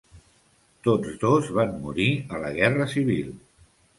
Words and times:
Tots 0.87 1.11
dos 1.25 1.51
van 1.59 1.77
morir 1.85 2.09
a 2.37 2.41
la 2.45 2.51
Guerra 2.57 2.91
Civil. 2.97 3.31